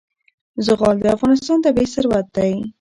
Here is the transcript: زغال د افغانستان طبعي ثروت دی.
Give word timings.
زغال 0.65 0.97
د 1.01 1.05
افغانستان 1.15 1.57
طبعي 1.65 1.87
ثروت 1.93 2.25
دی. 2.35 2.53